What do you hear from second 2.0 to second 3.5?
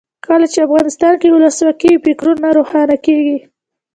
فکرونه روښانه کیږي.